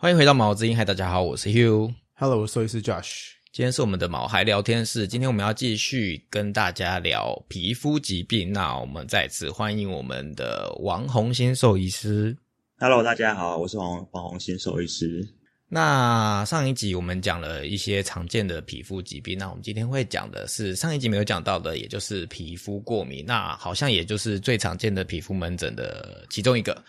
[0.00, 1.92] 欢迎回到毛之音，嗨，大家好，我是 Hugh。
[2.14, 3.30] Hello，我是兽医师 Josh。
[3.52, 8.52] 今天是我们的毛孩聊天室，今天我们要继续跟大家聊皮肤疾病。
[8.52, 12.36] 那我们再次欢迎我们的王红新兽医师。
[12.78, 15.28] Hello，大家好，我是王王红新兽医师。
[15.68, 23.26] 那上一集我们讲了一些常见的皮肤疾病，那我们今天会讲的是上一集没有讲到的，也就是皮肤过敏。
[23.26, 26.84] 那好像也就是最常见的皮肤门诊的其中一个。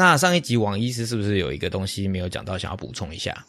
[0.00, 3.44] 那上一集王医师是不是有一个东西没有讲到，想要补充一下？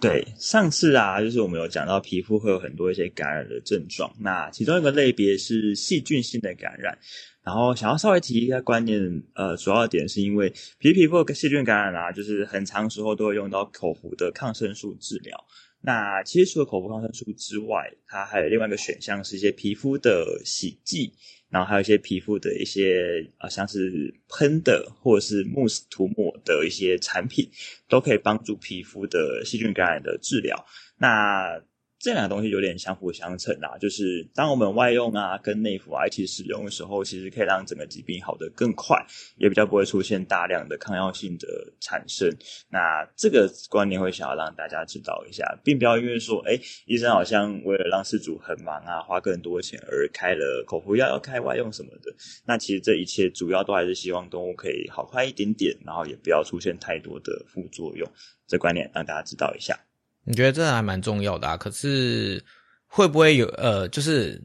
[0.00, 6.98] 对，上次啊，就是我们有讲到皮肤会有很多一些感染的症状，那其中一个类别是细菌性的感染。
[7.44, 9.00] 然后想要稍微提一下观念，
[9.36, 15.38] 呃，主要的点是因为皮皮肤的细菌感染啊，就是很长时候都会用到口服的抗生素治疗。
[15.80, 21.12] 那其实除了口服抗生素之外，它还有另外一个选项是一些皮肤的洗剂，
[21.50, 27.48] 然后还有一些皮肤的一些啊，像是喷的或者是慕斯涂抹的一些产品，
[27.88, 30.66] 都可以帮助皮肤的细菌感染的治疗。
[30.98, 31.62] 那
[32.00, 38.96] 这两个东西有点相辅相成啊，就是当我们外用啊跟内服啊一起使用的时候，其实可以让整个疾病好得更快，
[39.36, 42.30] 也比较不会出现大量的抗药性的产生。
[42.70, 52.14] 那这个观念会想要让大家知道一下，并不要因为说，哎，医生好像为了让事主很忙啊，花更多钱而开了口服药，要开外用什么的。
[52.46, 58.08] 那其实这一切主要都还是希望动物可以好快一点点，然后也不要出现太多的副作用。
[58.46, 59.87] 这观念让大家知道一下。
[60.28, 61.56] 你觉得这还蛮重要的啊？
[61.56, 62.44] 可是
[62.86, 64.38] 会不会有呃，就是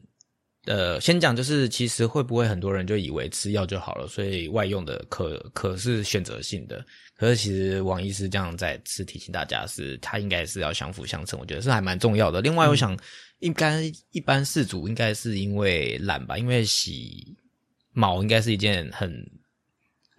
[0.64, 6.82] 呃，先讲就是，其实会不会很多人就以为吃药就好了，所以外用的可可是选择性的。
[7.16, 12.40] 可是其实王医师这样再次提醒大家是，他应该是要相辅相成，我觉得是还蛮重要的。
[12.40, 12.98] 另外，我想
[13.40, 17.36] 应该一般事主应该是因为懒吧，因为洗
[17.92, 19.12] 毛应该是一件很。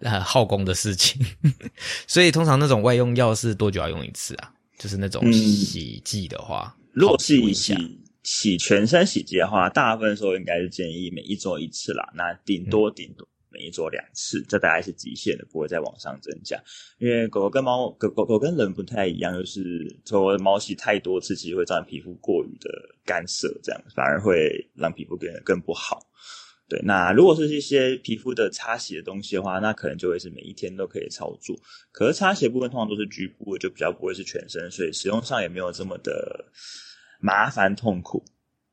[0.00, 1.24] 很耗工的事情，
[2.06, 4.52] 所以通常那种外用药是多久要用一次啊？
[4.76, 7.74] 就是那种洗剂的话，嗯、如果是以洗
[8.22, 12.12] 洗全身洗剂的话，大部分时候应该是建议每一周一次啦。
[12.14, 16.60] 那顶多顶多每一周两次，这大概是极限的，不会再往上增加。
[16.98, 22.68] 因为狗狗跟猫狗狗狗跟人不太一样，就是说猫洗太多次，其实会造成皮肤过于的
[23.04, 26.00] 干涩，这样反而会让皮肤变得更不好。
[26.68, 31.56] 对，那如果是一些皮肤的擦洗的东西的话，那可能就会是每一天都可以操作。
[31.92, 36.44] 可是擦洗部分通常都是局部，就比较不会是全身，所以使用上也没有这么的
[37.20, 38.24] 麻烦痛苦。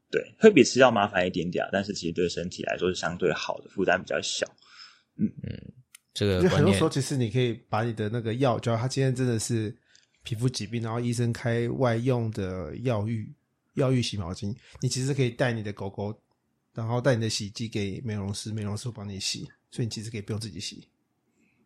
[0.10, 4.48] 对，会比吃药麻烦一点点，但是其实对身体来说是相对好的，负担比较小。
[5.18, 5.74] 嗯嗯，
[6.16, 9.76] 这个就很多时候其实你可以把你的那个药，只要他今天真的是
[10.24, 13.32] 皮肤疾病，然后医生开外用的药浴
[13.76, 14.52] 药浴洗毛巾，
[14.82, 16.20] 你其实可以带你的狗狗。
[16.74, 20.88] 然后带你的洗剂给美容师，美容师帮你洗，所以你其实可以不用自己洗。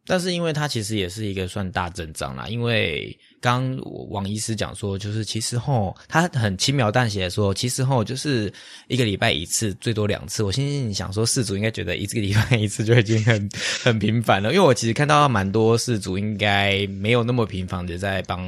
[0.09, 3.77] 但是因为它其实也是一个算大阵仗啦，因为刚
[4.09, 8.51] 王医师讲说，就是其实吼，他很轻描淡写的说，其实吼就是
[8.87, 10.43] 一个礼拜一次，最多两次。
[10.43, 13.49] 我心里想说，事主应该觉得一个礼拜一次就已经很
[13.83, 18.41] 很频繁了，因为我其实看到蛮多事主应该没有那么频繁的在帮。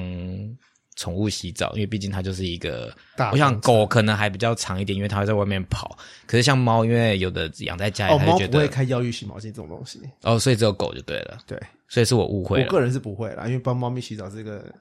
[1.00, 2.94] 宠物洗澡，因为毕竟它就是一个，
[3.32, 5.98] 我想狗可能还比较长一点，因为它会在外面跑。
[6.28, 10.02] 可是像猫，因为有的养在家里，哦，猫不会开药浴洗毛巾这种东西。
[10.24, 11.38] 哦，所以只有狗就对了。
[11.48, 12.66] 对，所以是我误会了。
[12.66, 14.76] 我个人是不会啦，因为帮猫咪洗澡这个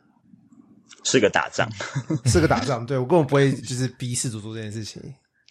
[1.04, 1.70] 是个打仗，
[2.26, 2.84] 是个打仗。
[2.84, 5.00] 对我根本不会就是逼饲主做这件事情。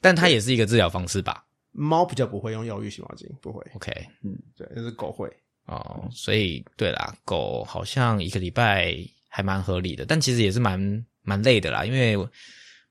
[0.02, 1.46] 但它也是一个治疗方式吧？
[1.72, 3.64] 猫比较不会用药浴洗毛巾，不会。
[3.76, 3.90] OK，
[4.22, 5.32] 嗯，对，但是狗会。
[5.68, 8.98] 哦，所以对啦，狗好像一个礼拜。
[9.38, 12.28] 还蛮合理的，但其实也是蛮蛮累的啦，因为我，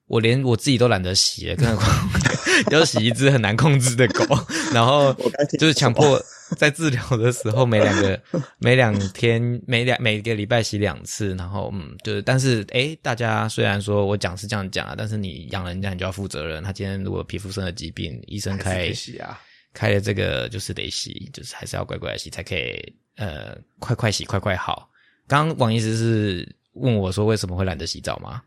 [0.07, 2.09] 我连我自己都懒得洗，更何况
[2.71, 4.25] 要洗一只很难控制的狗，
[4.73, 5.13] 然后
[5.59, 6.23] 就是强迫
[6.57, 8.23] 在治疗的时候每两个
[8.59, 19.41] 每两天每两每个礼拜洗两次，然后嗯，就是但是诶，大家虽然说我讲是这样讲啊，但是你养人家你就要负责任，他今天如果皮肤生了疾病，医生开洗啊，
[19.75, 24.89] 开了这个就是得洗，就是还是要乖乖洗才可以，呃，快快洗快快好。
[25.27, 28.43] 刚刚王医师是问我说为什么会懒得洗澡吗？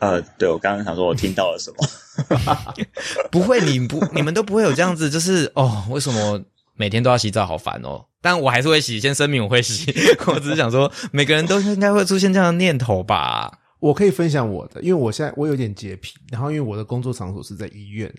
[0.00, 2.74] 呃，对我刚刚想说我听到了什么？
[3.30, 6.42] 不会，你不你们都不会有这样子，就是哦，为什么
[6.74, 8.04] 每天都要洗澡，好烦哦。
[8.20, 9.92] 但我还是会洗，先声明我会洗。
[10.26, 13.60] 我只是想说，每个人都应该会出现这样的念头吧。
[13.78, 18.12] 我可以分享我的，因为我现在我有点洁癖，然后因为我的工作场所是在医院，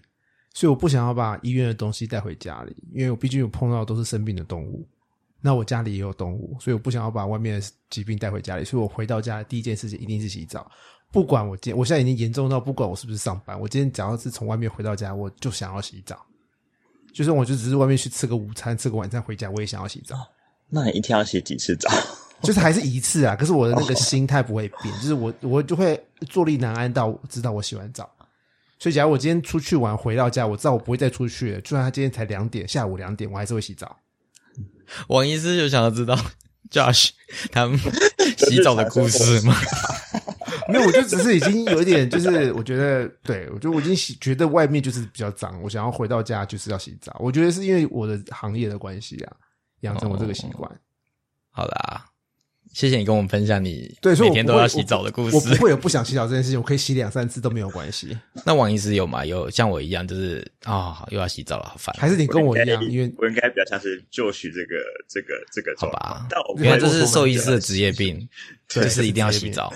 [0.54, 4.88] 所以我不想要把医院的东西带回家里，因为我毕竟有碰到都是生病的动物。
[5.46, 10.66] 那我家里也有动物，所以我不想要把外面的疾病带回家里，所以我回到家第一件事情一定是洗澡。
[11.12, 16.20] 不管我今天我现在已经严重到不管我是不是上班，我今天只要是从外面回到家，我就想要洗澡。
[17.14, 20.18] 就是我就只是外面去吃个午餐、吃个晚餐回家，我也想要洗澡。
[20.68, 21.92] 那你一天要洗几次澡？
[22.42, 28.10] 就是还是一次啊，可是我的那个心态不会变，就是我我就会坐立难安到我知道我洗完澡。
[28.80, 31.62] 所以，假如我今天出去玩回到家，我知道我不会再出去了。
[31.62, 33.96] 就算他今天才两点，下午两点，我还是会洗澡。
[35.08, 36.16] 王医师就想要知道
[36.72, 37.10] Josh
[37.52, 37.78] 他们
[38.38, 39.56] 洗澡的故事吗？
[40.68, 47.16] 没有，我就只是已经有一点，就是我觉得，对我觉得我已经洗，觉得外面就是比较脏，我想要回到家就是要洗澡。
[47.20, 49.36] 我觉得是因为我的行业的关系啊，
[49.82, 50.70] 养成我这个习惯。
[51.52, 52.06] 好啦。
[52.76, 55.36] 谢谢你跟我们分享你对，所以每天都要洗澡的故事。
[55.38, 58.18] 我不会有不想洗澡这件事情，我可以洗两三次都没有关系。
[58.46, 59.26] 那王医师有吗？
[59.26, 61.96] 有像我一样，就是啊，又要洗澡了，好烦。
[61.98, 62.84] 还是你跟我一样？
[62.84, 64.76] 因为我应该比较像是就许这个
[65.08, 66.28] 这个这个好吧？
[66.58, 68.28] 原来这是兽医师的职业病，
[68.68, 69.74] 就是一定要洗澡。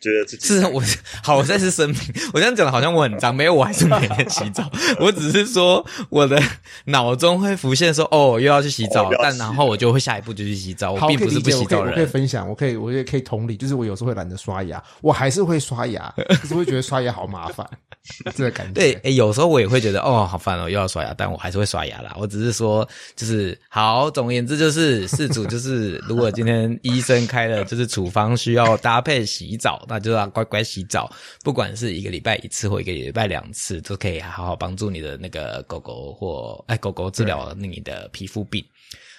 [0.00, 0.82] 觉得自己是我
[1.22, 1.98] 好，我再是声明，
[2.32, 4.70] 我这样讲的好像我很脏，没有，我还是每天洗澡。
[5.00, 6.40] 我只是说我的
[6.86, 10.92] 脑中会浮现说，哦，又要去洗澡，但然后我就会下一步就去洗澡。
[10.92, 11.92] 我并不是不洗澡人。
[11.92, 17.68] 我可以分享，我可以，我也可以同理，就是我有时候会懒得刷牙，我还是会刷牙，可是会觉得刷牙好麻烦，
[18.36, 18.72] 这个感觉。
[18.74, 22.14] 对，哎，有时候我也会觉得，哦，好烦哦，又要刷牙，但我还是会刷牙啦。
[22.18, 29.78] 我只是说，就是好，总而言之，就是 事主就是，如果今天医生开了就是处方需要搭配洗澡。
[29.88, 31.10] 那就要乖乖洗澡，
[31.42, 38.62] 不管是一个礼拜一次或一个礼拜两次，都可以好好帮助你的那个狗狗或哎狗狗治疗你的皮肤病。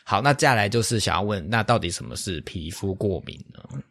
[0.04, 3.82] 好，那接下来就是想要问，那到底什么是皮肤过敏呢？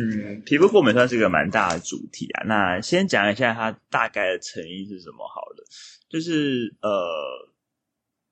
[0.00, 2.44] 嗯，皮肤过敏算是一个蛮大的主题啊。
[2.46, 5.64] 那先讲一下它大概的成因是什么好了，
[6.08, 7.50] 就是呃，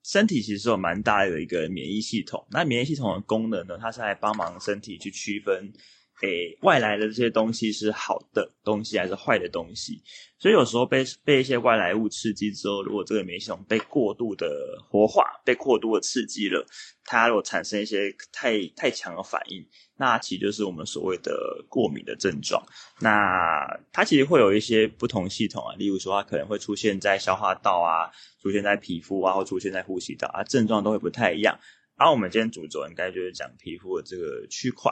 [0.05, 5.73] 身体其实有蛮大的一个免疫系统，那免疫系统的功能呢，它是来帮忙身体去区分。
[6.21, 10.03] 诶，外来的这些东西是好的东西还是坏的东西？
[10.37, 14.49] 所以有时候被被一些外来物刺激之后，如果这个免疫系统被过度的
[14.91, 16.67] 活化，被过度的刺激了，
[17.05, 19.65] 它如果产生一些太太强的反应，
[19.99, 22.65] 那其实就是我们所谓的过敏的症状。
[23.01, 28.11] 那它其实会有一些不同系统啊，例如说它可能会出现在消化道啊，
[28.41, 31.59] 出现在皮肤啊，或出现在呼吸道啊，症状都会不太一样。
[31.97, 34.91] 而我们今天主轴应该就是讲皮肤的这个区块。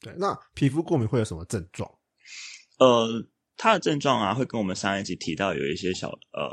[0.00, 1.90] 对，那皮肤过敏会有什么症状？
[2.78, 3.24] 呃，
[3.56, 6.50] 它的症状啊，会跟我们上一集提到有一些小呃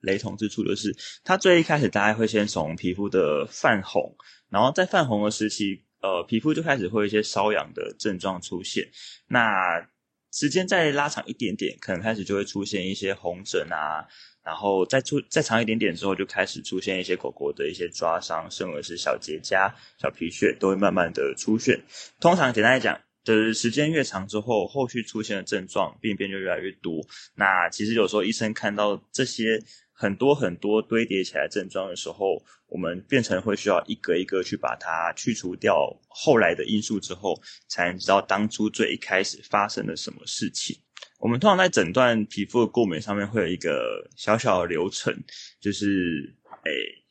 [0.00, 4.16] 雷同之处，就是它最一开始大家会先从皮肤的泛红，
[4.48, 8.88] 然后在泛红的时期，呃，皮肤就开始会有一些瘙痒的症状出现。
[9.28, 9.88] 那
[10.32, 14.06] 时间再拉长一点点，可能开始就会出现一些红疹啊。
[14.42, 21.78] 然后再出再长一点点之后，就开始出现一些狗狗的一些抓伤，甚至是小结痂、小皮屑，都会慢慢的出现。
[22.18, 27.06] 通常简单来讲，就是时间越长之后，后续出现的症状病变就越来越多。
[27.34, 29.62] 那其实有时候医生看到这些
[30.00, 37.38] 很多很多堆叠起来症状的时候，我们变成会需要一个一个去把它去除掉后来的因素之后，
[37.68, 40.74] 才能知道当初最一开始发生了什么事情。
[41.18, 45.14] 我们通常在诊断皮肤的过敏上面会有一个小小的流程，
[45.60, 46.70] 就是诶，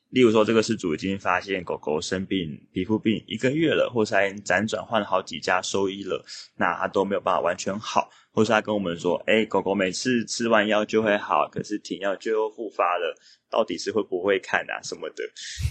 [0.10, 6.26] 例如说这个事主已经发现狗狗生病皮肤病一个月了，或是辗转换了好几家兽医了，
[6.56, 13.16] 那他都没有办法完全好，或是他跟我们说，哎，狗狗每次吃完药就会好，可是停药就又复发了，
[13.50, 15.24] 到底是会不会看啊什么的，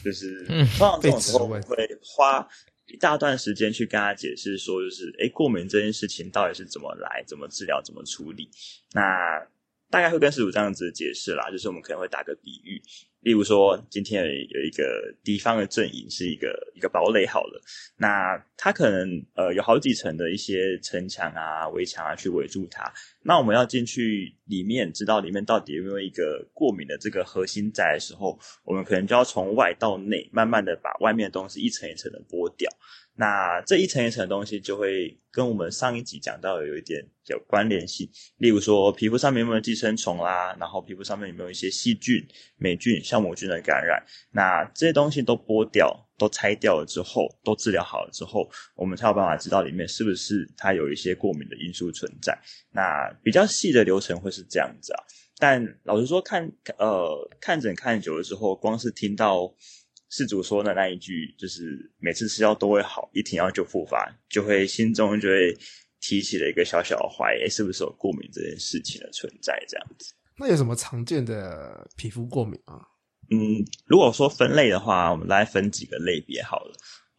[0.05, 1.61] 就是通常这种时候会
[2.03, 2.49] 花。
[2.91, 8.49] 一大段时间去跟他解释说，就是哎过敏这件事情到底是怎么来、怎么治疗、怎么处理。
[8.95, 9.03] 那
[9.91, 12.81] 大概会跟师傅这样子解释啦，就是我们可能会打个比喻。
[13.21, 17.61] 例如说，今天有一个敌方的阵营是一个一个堡垒，好了，
[17.97, 22.91] 那它可能呃有好几层的一些城墙啊、围墙啊去围住它。
[23.23, 32.71] 那我们要进去里面，知道里面到底有没有一个过敏的这个核心在的时候，我们可能就要从外到内，慢慢的把外面的东西一层一层的剥掉。
[33.21, 42.25] 那这一层一层的东西就会跟我们上一集讲到有一点有关联性，例如说皮肤上面有没有寄生虫啦，然后皮肤上面有没有一些细菌、
[42.59, 52.39] 霉菌、酵母菌的感染，那这些东西都剥掉、都拆掉了之后，都治疗好了之后，我们才有办法知道里面是不是它有一些过敏的因素存在。
[52.71, 55.03] 那比较细的流程会是这样子啊，
[55.41, 56.49] 但老实说，看
[56.79, 59.53] 呃看诊看久了之后，光是听到。
[60.09, 65.57] 事主说的那一句，就是每次吃药都会好，一停药就复发，就会心中就会
[66.01, 69.63] 提起了一个小小的怀疑，是不是有过敏这件事情的存在？
[69.69, 70.15] 这样子。
[70.37, 72.81] 那有什么常见的皮肤过敏啊？
[73.31, 76.68] 嗯，如果说分类的话，我们来分几个类别好了。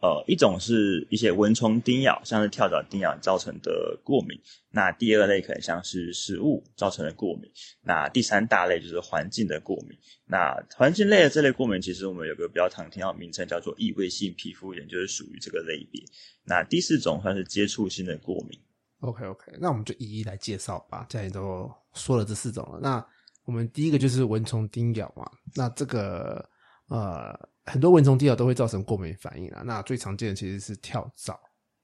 [0.01, 4.39] 呃，一种是一些蚊虫叮咬，像是跳蚤叮咬造成的过敏。
[4.72, 7.51] 那第二类可能像是食物造成的过敏。
[7.82, 10.00] 那第三大类就是环境的过敏。
[10.25, 16.01] 那环境类的这类过敏，其实我们有个比较常听到名称叫做异位性皮肤炎，就是属于这个类别。
[16.46, 18.58] 那第四种算是接触性的过敏。
[19.01, 21.06] OK OK，那我们就一一来介绍吧。
[21.10, 23.06] 既然都说了这四种了，那
[23.44, 25.29] 我们第一个就是蚊虫叮咬嘛。
[25.56, 26.50] 那这个
[26.88, 27.38] 呃。
[27.69, 31.39] 很多蚊虫叮咬都会造成过敏反应啊，那最常见的其实是跳蚤。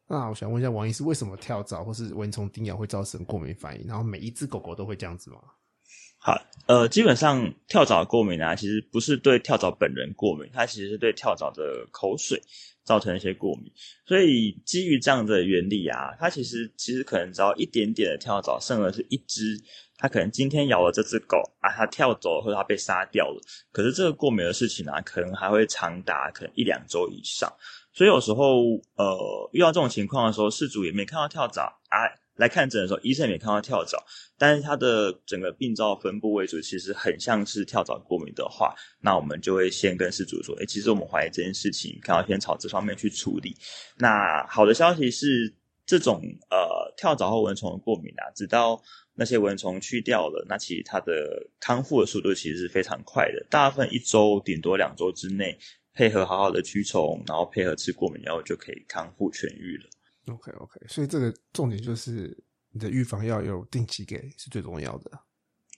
[0.08, 3.88] 那我想问一下王医师，为什么跳蚤或是蚊虫叮咬会造成过敏反应？
[3.88, 5.38] 然后每一只狗狗都会这样子吗？
[6.25, 12.41] 好，呃，基本上跳蚤过敏啊，其实不是对跳蚤本人过敏，它其实是对跳蚤的口水
[12.84, 13.72] 造成一些过敏。
[14.08, 19.55] 所以基于这样的原理啊，它其实其实可能只要一点点的跳蚤，甚至是一只。
[19.98, 23.39] 它可能今天咬了这只狗啊，它跳走或者它被杀掉了。
[23.72, 27.48] 可是这个过敏的事情呢，可能还会长达可能一两周以上。
[27.94, 28.63] 所以有时候
[28.96, 31.96] 呃遇到这种情况的时候，事主也没看到跳蚤啊，
[32.36, 33.98] 来看诊的时候医生也没看到跳蚤，
[34.38, 43.56] 但是它的整个病灶分布位置其实很像是跳蚤过敏的话，那我们就会先跟事主说，哎，其实我们怀疑这件事情，看要先朝这方面去处理。
[43.98, 45.54] 那好的消息是，
[45.86, 48.82] 这种呃跳蚤或蚊虫的过敏啊，直到
[49.13, 55.58] 那些蚊虫去掉了，那其实它的康复的速度其实是非常快的，大部分一周顶多两周之内，
[55.94, 59.89] 配合好好的驱虫，然后配合吃过敏药就可以康复痊愈了。
[60.27, 62.36] OK OK，所以这个重点就是
[62.72, 65.12] 你的预防药有定期给是最重要的。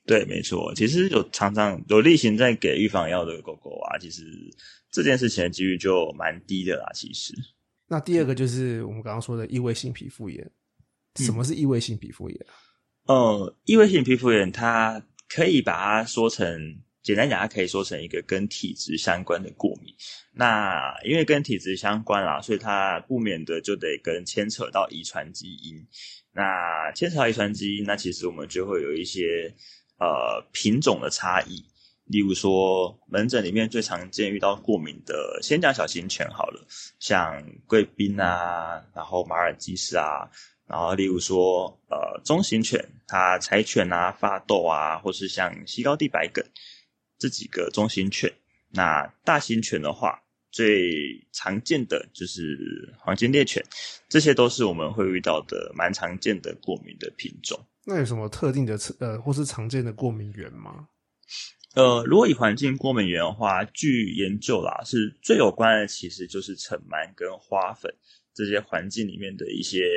[0.05, 4.23] 对，没错，其实有常常有例行在给预防药的狗狗啊，其实
[4.89, 6.89] 这件事情的几率就蛮低的啦。
[6.93, 7.33] 其实，
[7.87, 10.49] 那第二个就是我们刚刚说的异位性皮肤炎，
[11.15, 12.45] 什么是异位性皮肤炎？
[13.07, 19.95] 呃，异位性皮肤炎，它可以把它说成，简单讲，它可以说成一个跟体质相关的过敏。
[20.33, 25.87] 那因为跟体质相关啦，所以它不免的就得跟牵扯到遗传基因。
[26.33, 29.53] 那牵扯到遗传基因，那其实我们就会有一些
[29.97, 31.63] 呃品种的差异。
[32.03, 36.67] 例如说，门诊里面最常见遇到过敏的，先讲小型犬好了，
[36.99, 40.29] 像贵宾啊，然后马尔济斯啊。
[40.67, 46.43] 然后，例如说，呃，中型犬，它柴犬啊、发豆啊，或是像西高地白梗
[47.17, 48.31] 这几个中型犬。
[48.69, 50.21] 那大型犬的话，
[50.51, 53.63] 最常见的就是黄金猎犬，
[54.09, 57.59] 这些都是我们会遇到的蛮常见的过敏的品种。
[57.85, 60.87] 那有什么特定的呃，或是常见的过敏源吗？
[61.75, 67.93] 呃，如果以环境过敏源的话，据研究啦，是最有关的，其实就是尘螨跟花粉。
[68.33, 69.89] 这些环境里面的一些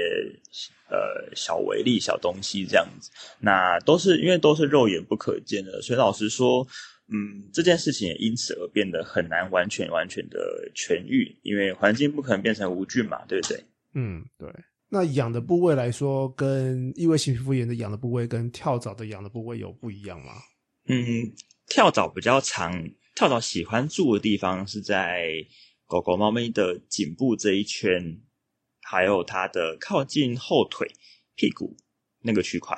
[0.88, 6.66] 呃小微粒、小东西这样子，那都是因为都是肉眼不可见的，所以老实说，
[7.12, 10.38] 嗯，这件事情也因此而变得很难完全完全的
[10.74, 13.64] 痊愈，因为环境不可能变成无菌嘛，对不对？
[13.94, 14.48] 嗯，对。
[14.88, 20.32] 那痒的部位来说，跟异位性皮肤炎的痒的部位跟跳蚤的痒的部位有不一样吗？
[20.88, 21.32] 嗯，
[21.66, 22.72] 跳蚤比较长，
[23.14, 25.28] 跳蚤喜欢住的地方是在
[25.86, 28.20] 狗狗、猫咪的颈部这一圈。
[28.82, 30.88] 还有它的靠近后腿、
[31.36, 31.76] 屁股
[32.22, 32.76] 那个区块，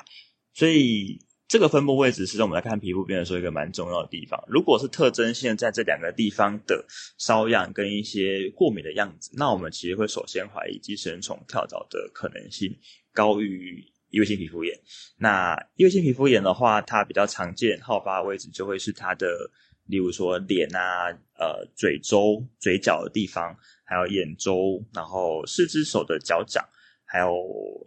[0.53, 1.17] 所以
[1.53, 4.43] 这个分布位置是我们来看皮肤病的时候一个蛮重要的地方。
[4.47, 6.83] 如果是特征现在这两个地方的
[7.19, 12.75] 瘙痒跟一些过敏的样子，那我们其实会首先怀疑寄生虫跳蚤的可能性
[13.13, 14.75] 高于异位性皮肤炎。
[15.19, 19.27] 那异位性皮肤炎的话，它比较常见好发的位置就会是它的，
[19.85, 21.05] 例如说脸啊、
[21.37, 23.55] 呃嘴周、嘴角的地方。
[23.85, 26.67] 还有眼周，然后四只手的脚掌，
[27.05, 27.29] 还有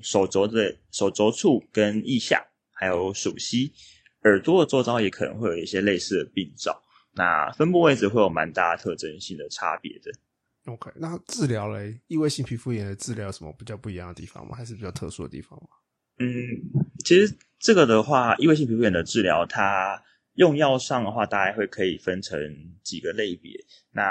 [0.03, 2.47] 手肘的手肘处跟腋下，
[2.77, 3.73] 还有属膝，
[4.23, 6.83] 耳朵的周遭也可能会有一些类似的病灶。
[7.13, 10.13] 那分布位置会有蛮大特征性的差别的。
[10.67, 14.55] OK，那治疗嘞，异位性皮肤炎的治疗什么比较不一样的地方吗？
[14.55, 15.69] 还是比较特殊的地方吗？
[16.19, 16.27] 嗯，
[17.05, 20.03] 其实这个的话，异位性皮肤炎的治疗，它
[20.35, 22.39] 用药上的话，大概会可以分成
[22.83, 23.53] 几个类别。
[23.93, 24.03] 那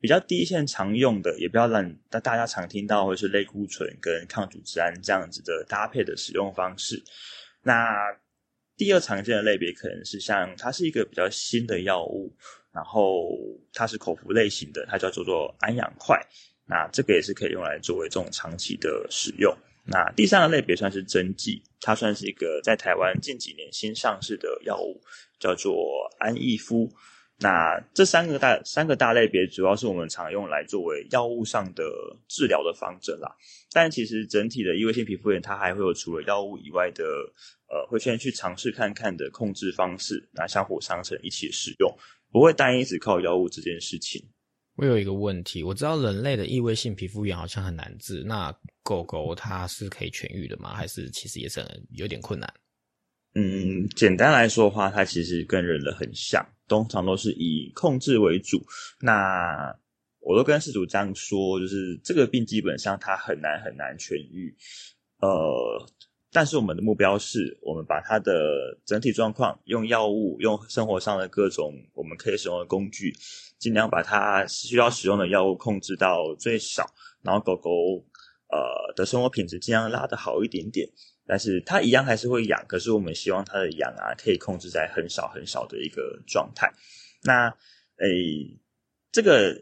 [0.00, 7.02] 比较低线常用的，也不要让大大家常听到，或是类固醇跟抗组织胺这样子的搭配的使用方式。
[7.64, 7.96] 那
[8.76, 12.32] 第二常见的类别可能是像它是一个比较新的药物，
[12.72, 13.28] 然后
[13.72, 16.20] 它是口服类型的，它叫做做安养快。
[16.66, 19.54] 那这个也是可以用来作为这种长期的使用。
[19.86, 25.00] 那第三个类别算是针剂，它算是一个在台湾近几年新上市的药物，
[25.38, 25.74] 叫做
[26.18, 26.90] 安逸夫。
[27.40, 31.84] 那这三个大三个大类别，主要是我们常用来作为药物上的
[32.28, 33.28] 治疗的方针啦。
[33.72, 37.04] 但其实整体的异位性皮肤炎，它还会有除了药物以外的，
[37.68, 41.92] 呃，会先去尝试看看的控制方式，那相互相成一起使用，
[42.30, 44.24] 不会单一只靠药物这件事情。
[44.76, 50.72] 我有一个问题，我知道人类的异位性皮肤炎好像很难治，那狗狗它是可以痊愈的吗？
[50.74, 52.52] 还是其实也是很有点困难？
[53.34, 58.64] 嗯，简单来说的话，它其实跟人的很像，通常都是以控制为主。
[59.00, 59.74] 那
[60.20, 64.56] 我都跟事主这样说，就是这个病基本上它很难很难痊愈。
[65.20, 65.86] 呃，
[66.32, 73.14] 但是我们的目标是，我们把它的整体状况用药物、用生活上的各种我们可以使用的工具。
[73.56, 76.84] 尽量把它需要使用的药物控制到最少，
[77.22, 77.70] 然后狗狗
[78.50, 80.86] 呃的生活品质尽量拉得好一点点。
[81.26, 86.72] 但是它一样还是会痒，可是我们希望它的痒啊可以控制在很少很少的一个状态。
[87.22, 87.48] 那
[87.96, 88.58] 诶，
[89.12, 89.54] 这个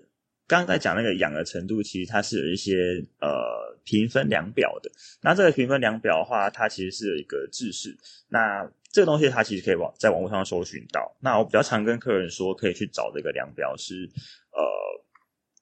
[0.46, 4.90] 刚刚在讲那个痒的程度，其实它是有一些呃评分量表的。
[5.22, 7.96] 那这个评分量表的话，它其实是有一个制式。
[8.28, 11.16] 那这个东西它其实可以网在网络上搜寻到。
[11.20, 14.10] 那我比较常跟客人说，可以去找这个量表是，
[14.50, 14.60] 呃，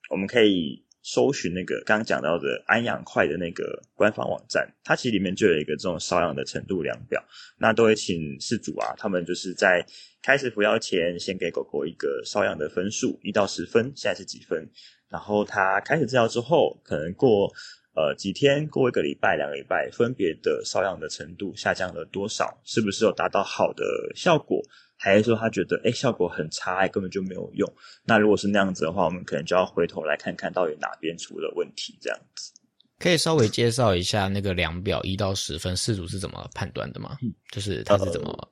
[0.09, 7.23] 我们可以搜寻那个刚刚讲到的安养快的那个官方网站，它其实里面就有一个这种瘙痒的程度量表。
[7.57, 9.85] 那都会请饲主啊，他们就是在
[10.21, 14.69] 开始服药前，先给狗狗一个瘙痒的分数，一到十分，现在是几分？
[15.09, 17.51] 然后它开始治疗之后，可能过。
[17.93, 22.57] 呃，几天过一个礼拜、两个礼拜，分别的瘙痒的程度下降了多少？
[22.63, 23.83] 是不是有达到好的
[24.15, 24.63] 效果？
[25.01, 27.67] 还是说他觉得哎效果很差，根本就没有用？
[28.05, 31.97] 那如果是那样子的话，我们可能就要回头来看看到底哪边出了问题。
[31.99, 32.53] 这样子
[32.99, 37.17] 可以稍微介绍一下那个量表一到十分，事主是怎么判断的吗？
[37.51, 38.49] 就是他是怎么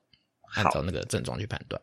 [0.54, 1.80] 按照那个症状去判断？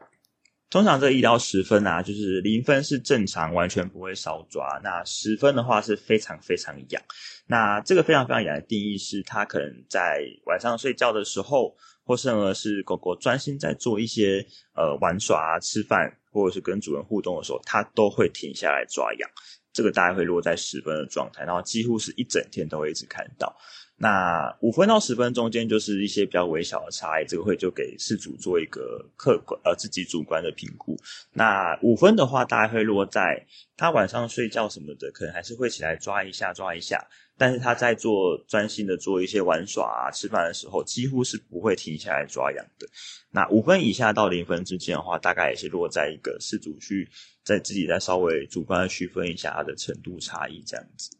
[0.70, 4.82] 通常这一到十分啊，就是零分是正常，完全不会烧抓。
[4.84, 7.02] 那十分的话是非常非常痒。
[7.46, 11.74] 那这个非常非常痒的定义是，它可能在晚上睡觉的时候，
[12.08, 19.30] 或是呢是狗狗专心在做一些呃玩耍啊、吃饭，或者是跟主人互动的时候，它都会停下来抓痒。
[19.74, 23.56] 这个大概会落在十分的状态，然后几乎是一整天都会一直看到。
[24.00, 30.96] 那五分到十分中间就是一些比较微小的差异，这个会就给事主做一个客观呃自己主观的评估。
[31.34, 33.44] 那五分的话，大概会落在
[33.76, 37.04] 他晚上睡觉什么的，可能还是会起来抓一下抓一下，
[37.40, 42.88] 但是他在做专心的做一些玩耍啊、吃饭的时候，几乎是不会停下来抓痒的。
[43.32, 47.10] 那五分以下到零分之间的话，大概也是落在一个事主去
[47.44, 51.17] 在自己再稍微主观的区分一下它的程度差异这样子。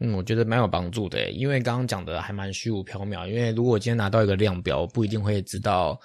[0.00, 3.28] 嗯，我觉得蛮有帮助的，因为刚刚讲的还蛮虚无缥缈。
[3.28, 5.98] 因为如果今天拿到一个量表，不一定会知道，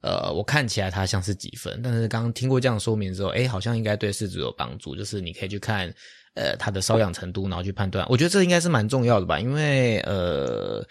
[0.00, 1.78] 呃，我看起来它像是几分。
[1.82, 4.96] 但是刚刚听过这样说明之后，哎，好像应该对事主有帮助。
[4.96, 5.92] 就是你可以去看，
[6.34, 8.06] 呃，它的瘙痒程度，然后去判断。
[8.08, 10.82] 我觉得这应该是蛮重要的吧，因为呃，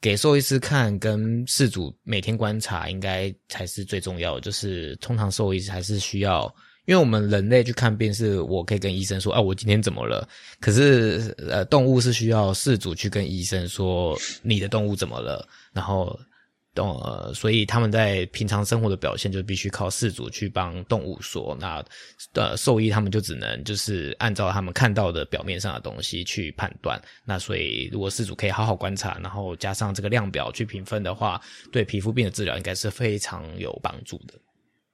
[0.00, 4.40] 给兽医师看跟事主每天观察，应该才是最重要的。
[4.40, 6.52] 就是通常兽医师还是需要。
[6.88, 10.26] 因为我们人类去看病，是我可以跟医生说，啊，我今天怎么了？
[10.58, 15.46] 可是，呃，动物是需要饲主去跟医生说，你的动物怎么了？
[15.74, 16.18] 然后，
[16.74, 21.54] 动，呃，所以他们在平常生活的表现就必须靠饲主去帮动物说。
[21.60, 21.84] 那，
[22.32, 26.98] 呃，兽医他们就只能就是按照他们看到的表面上的东西去判断。
[27.22, 31.38] 那所以，如果饲主可以好好观察，然后加上这个量表去评分的话，
[31.70, 34.32] 对皮肤病的治疗应该是非常有帮助的。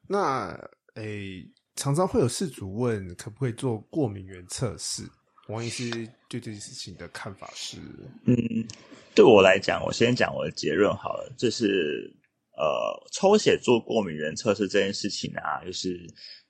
[0.09, 0.59] 那，
[0.97, 1.49] 诶。
[1.77, 5.03] 常常会有事主问，可不可以做过敏原测试？
[5.49, 5.91] 王医师
[6.29, 7.77] 对这件事情的看法是：
[8.27, 8.37] 嗯，
[9.15, 11.33] 对我来讲，我先讲我的结论好了。
[11.37, 12.11] 就是
[12.57, 16.01] 呃，抽血做过敏原测试这件事情啊，就是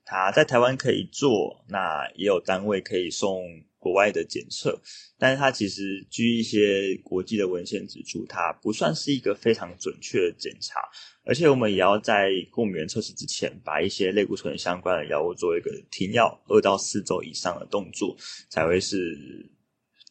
[0.04, 3.42] 他在台湾可以做，那也有单位可以送。
[3.84, 4.80] 国外的检测，
[5.18, 10.80] 但是它其实据一些国际的文献指出，它不算是一个非常准确的检查，
[11.22, 18.16] 而且我们也要在过敏原测试之前，把一些类固醇相关的药物做一个停药二到四周以上的动作，
[18.48, 18.96] 才会是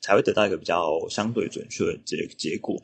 [0.01, 2.79] 才会得到一个比较相对准确的结结果。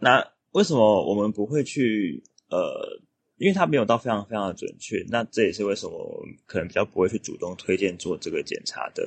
[0.00, 3.02] 那为什么我们不会去呃？
[3.38, 9.04] 因为它没有到非常非常的准确，那这也是为什么可能比较不会去主动推荐做这个检查的。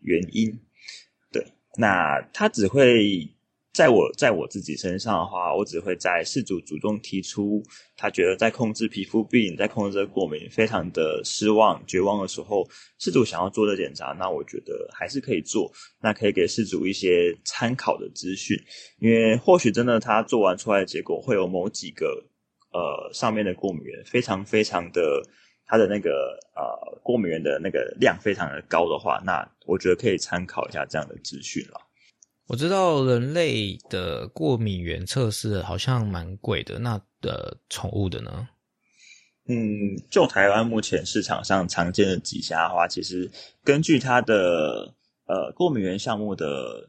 [0.00, 0.58] 原因，
[1.32, 1.44] 对，
[1.78, 3.28] 那他只会
[3.72, 7.62] 在我在我自己身上的话，我只会在事主主动提出，
[7.96, 12.66] 他觉得在控制皮肤病、在控制过敏，非常的失望、绝望的时候，
[12.98, 18.56] 事主想要做的检查，那我觉得还是可以做，那可以给事主一些参考的资讯，
[18.98, 22.24] 因为或许真的他做完出来的结果会有某几个
[22.72, 25.22] 呃上面的过敏源非常非常的。
[25.66, 31.80] 它的那个呃过敏原的那个量非常的高的话，那我觉得可以参考一下这样的资讯了。
[32.46, 38.48] 我知道人类的过敏原测试好像蛮贵的，那的宠物的呢？
[39.48, 43.30] 嗯，就台湾目前市场上常见的几家的话，其实
[43.64, 44.94] 根据它的
[45.26, 46.88] 呃过敏源项目的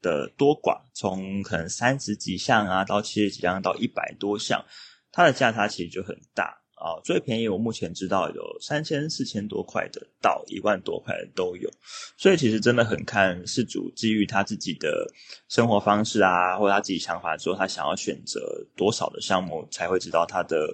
[0.00, 4.64] 的多寡，从可能三十几项啊，到七十几项，到一百多项，
[5.10, 7.00] 它的价差其实就很大啊。
[7.02, 11.70] 最便宜我目前知道有三千、四千多块的，到一万多块的都有。
[12.16, 15.10] 所以其实真的很看事主基于他自己的
[15.48, 18.40] 生活方式啊，或者他自己想法之后，他想要选择
[18.76, 20.72] 多少的项目，才会知道他的。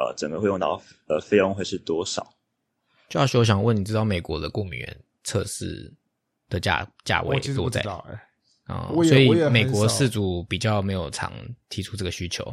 [0.00, 2.24] 呃，整个会用到呃费用会是多少？
[3.08, 5.92] 就要我想问，你知道美国的过敏源测试
[6.48, 7.82] 的价价位多在？
[8.66, 11.32] 啊，所以美国事主比较没有常
[11.68, 12.44] 提出这个需求，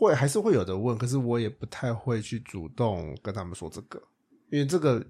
[0.00, 4.02] 会还是会有的问，可是我也不太会去主动跟他们说这个，
[4.50, 5.04] 因为这个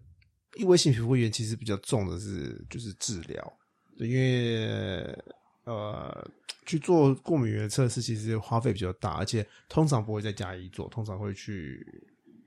[0.57, 3.53] 异位性皮肤炎其实比较重的是就是治疗，
[3.97, 5.17] 因为。
[5.65, 6.31] 呃，
[6.67, 11.87] 去做过敏原测试其实花费比较大，而且通常不会在家医做，通常会去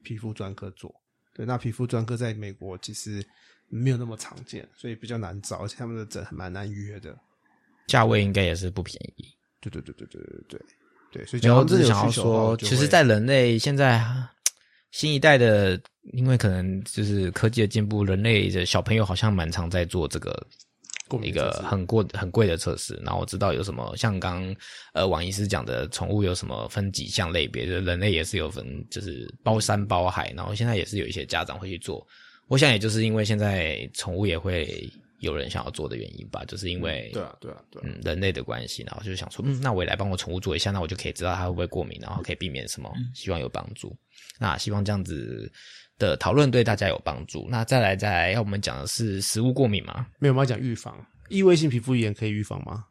[0.02, 0.94] 皮肤专科做。
[1.32, 3.24] 对，那皮肤专科在美国其实
[3.70, 7.18] 没有那么常见，所以比较难找，而且他们的诊蛮难预约的，
[7.88, 9.32] 价位应该也是不便宜。
[9.62, 10.62] 对对对对对对对
[11.14, 14.04] 对，所以然后只是想要说，其实，在人类现在
[14.92, 15.80] 新一代的，
[16.12, 20.46] 因为可能就是科技的进步，人类的小朋友好像蛮常在做这个。
[21.22, 24.56] 一个很过很贵的测试，然后我知道有什么，像刚
[24.94, 32.04] 呃王医师讲的，宠物有什么分几项类别，就是人类也是有分，就是包山包海，然后现在也是有一些家长会去做，
[32.48, 34.92] 我想也就是因为现在宠物也会
[35.24, 43.98] 有人想要做的原因吧，就是因为对啊对啊对，嗯人类的关系，然后就想说，嗯那我也来帮我宠物做一下，那我就可以知道它会不会过敏，然后可以避免什么，希望有帮助，
[44.40, 45.52] 那希望这样子。
[46.00, 47.48] 的讨论对大家有帮助。
[47.52, 50.08] 那再来，再来，要我们讲的是食物过敏吗？
[50.18, 50.94] 没有，我们要讲预防。
[51.30, 52.86] 异位性皮肤炎可以预防吗？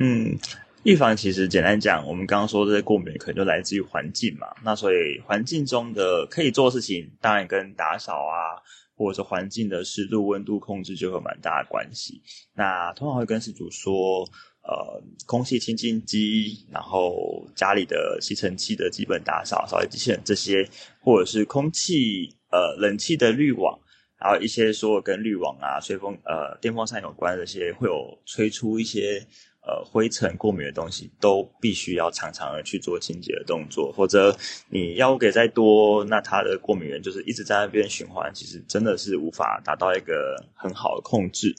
[0.00, 0.38] 嗯，
[0.84, 4.46] 预防其实简单讲，我们刚刚说这些过敏可能就来自于环境嘛。
[4.62, 8.54] 那所以环境中的可以做的事情，当然跟打扫啊，
[9.02, 12.22] 或者环境的湿度、温度控制就有蛮大的关系。
[12.54, 14.28] 那通常会跟事主说。
[14.64, 20.64] 呃，空气清净机，然后家里的吸尘器的基本打扫，扫地机器人这些，
[21.00, 23.76] 或者是空气呃冷气的滤网，
[24.14, 29.26] 还有一些说跟滤网啊、吹风呃电风扇有关这些，会有吹出一些
[29.66, 34.36] 呃灰尘过敏的东西，都必须要常常的去做清洁的动作，否则
[34.68, 41.54] 你药物给再多，那它的过敏源就是一直在那边循环，其实真的是无法达到一个很好的控制。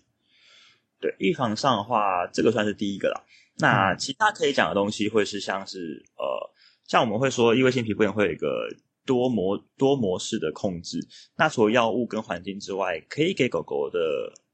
[1.00, 3.26] 对预防上的话，这个算是第一个了。
[3.58, 6.50] 那其他可以讲的东西，会是像是呃，
[6.88, 8.70] 像我们会说，异位性皮肤炎会有一个
[9.06, 11.00] 多模多模式的控制。
[11.38, 14.00] 那除了药物跟环境之外，可以给狗狗的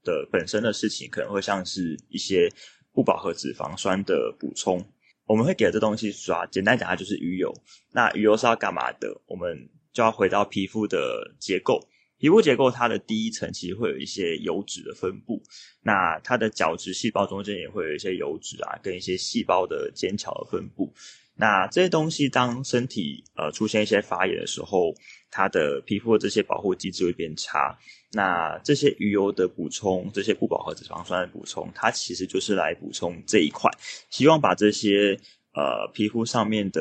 [0.02, 2.52] 的本身的事情，可能会像是一些
[2.92, 4.84] 不饱和脂肪酸的补充。
[5.26, 7.54] 我们会给这东西刷，简单讲，它就是鱼油。
[7.92, 9.20] 那鱼油是要干嘛的？
[9.26, 11.80] 我们就要回到皮肤的结构。
[12.18, 15.40] 皮肤结构它的第一层其实会有一些油脂的分布，
[15.82, 20.92] 那它的角质细胞中间也会有一些油脂啊，跟一些细胞的尖桥的分布。
[21.36, 24.92] 那这些东西当身体呃出现一些发炎的时候，
[25.30, 27.78] 它的皮肤的这些保护机制会变差。
[28.12, 33.70] 那这些鱼油的补充，这些不饱和脂肪酸的补充，它其实就是来补充这一块，
[34.10, 35.18] 希望把这些
[35.54, 36.80] 呃皮肤上面的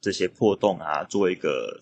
[0.00, 1.80] 这些破洞啊做一个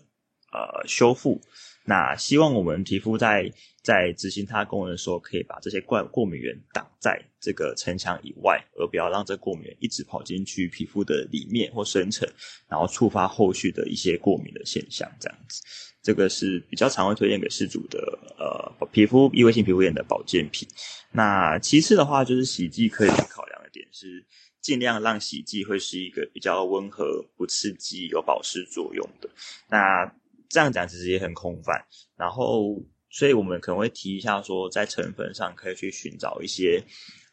[0.53, 1.40] 呃修复。
[1.87, 12.27] 那希望我们皮肤在在执行它功能的时候，可以把这些过过敏源挡在这个城墙以外，而不要让这过敏源一直跑进去皮肤的里面或深层，
[12.68, 15.07] 然后触发后续的一些过敏的现象。
[15.20, 15.62] 这样子，
[16.04, 17.98] 这个是比较常会推荐给失主的
[18.38, 20.68] 呃皮肤异位性皮肤炎的保健品。
[21.10, 24.22] 那其次的话，就是洗剂可以去考量的点是，
[24.60, 29.30] 尽量让洗剂会是一个比较温和、不刺激、有保湿作用的。
[29.70, 30.14] 那
[30.50, 31.82] 这样讲其实也很空泛，
[32.16, 36.84] 然后，所以我们可能会提一下说，在成分上可以去寻找一些，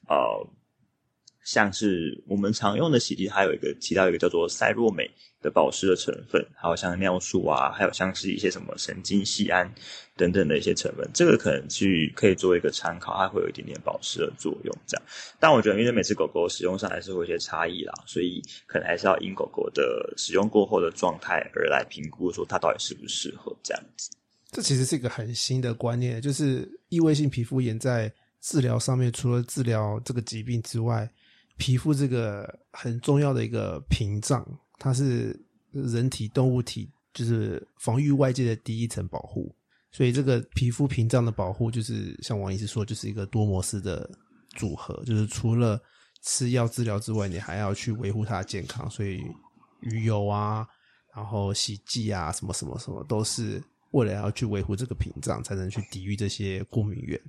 [0.08, 0.48] 呃，
[1.44, 9.74] 像是我们常用的洗剂，还有一个提到一个叫做赛洛美的保湿的成分，还有像尿素啊，还有像是一些什么神经酰胺
[10.16, 14.78] 等等的一些成分，这个可能去可以做一个参考，它会有一点点保湿的作用。
[14.86, 15.06] 这样，
[15.40, 24.12] 但我觉得因为每次狗狗使用上还是会有一些差异啦，所以可能还是要因狗狗的使用过后的状态而来评估，说它到底适不适合这样子。
[24.52, 31.10] 这其实是一个很新的观念，就是异位性皮肤炎在治疗上面，除了治疗这个疾病之外，
[31.58, 34.46] 皮肤这个很重要的一个屏障，
[34.82, 35.40] 它是
[35.72, 39.56] 人体动物体就是防御外界的第一层保护。
[39.92, 44.10] 所以这个皮肤屏障的保护，就是像王医师说，就是一个多模式的
[44.56, 45.80] 组合，就是除了
[46.24, 48.90] 吃药治疗之外，你还要去维护它的健康。
[48.90, 49.22] 所以
[49.82, 50.68] 鱼油啊。
[51.14, 57.20] 然后洗剂啊，什么什么什么，都是为了要去维护这个屏障，才能去抵御这些过敏源。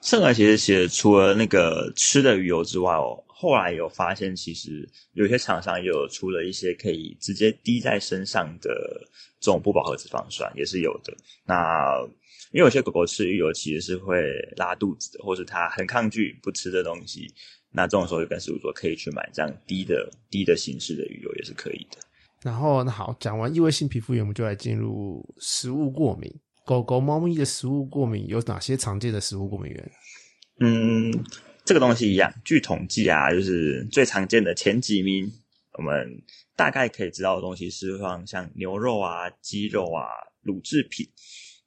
[0.00, 8.70] 圣而其实其实除了那个吃的鱼油之外哦，后来有发现其实有些厂商也有出了一些可以直接滴在身上的
[9.40, 11.14] 这种不饱和脂肪酸，也是有的。
[11.44, 12.00] 那
[12.52, 14.22] 因为有些狗狗吃鱼油其实是会
[14.56, 17.26] 拉肚子的，或是它很抗拒不吃的东西，
[17.70, 21.98] 那这种时候就跟师傅说可以去买这样低的低的形式的鱼油也是可以的。
[22.42, 26.32] 然后那好，讲完异位性皮肤炎，我们就来进入食物过敏。
[26.64, 29.92] 狗狗、猫咪的食物过敏有哪些常见的食物过敏源？
[30.60, 31.12] 嗯，
[31.64, 35.30] 这个东西一样，据统计啊，就是最常见的前几名，
[35.78, 36.22] 我们
[36.54, 40.06] 大概可以知道的东西是像像牛肉啊、鸡肉啊、
[40.42, 41.08] 乳制品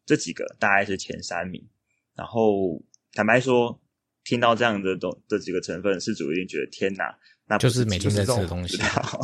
[0.05, 1.67] 这几个，大概是前三名。
[2.15, 2.81] 然后
[3.13, 3.81] 坦白说，
[4.23, 8.77] 听到这样的东这几个成分，事主一定觉得天哪，那不就是每天在吃的东西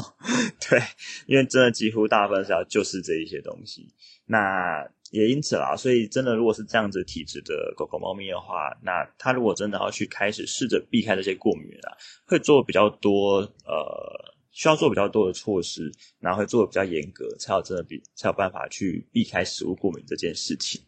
[0.69, 0.81] 对，
[1.27, 3.93] 因为真的几乎大部分是要就是这一些东西。
[4.25, 11.91] 那也因此啦，所以真的如果是这样子体质的狗狗、猫咪的话，那它如果真的要去开始试着避开这些过敏源啊，
[12.25, 20.81] 会做比较多呃，需要做比较多的措施，然后会做的比较严格，才有真的比才有办法去避开食物过敏这件事情。